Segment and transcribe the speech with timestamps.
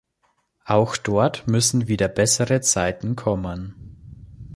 [0.65, 4.47] Auch dort müssen wieder bessere Zeiten kommen!